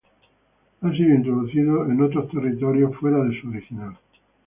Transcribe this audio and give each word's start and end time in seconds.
Ha 0.81 0.91
sido 0.93 1.09
introducido 1.13 1.85
en 1.85 2.01
otros 2.01 2.27
territorios 2.31 2.95
fuera 2.97 3.23
de 3.23 3.39
su 3.39 3.49
original. 3.49 3.95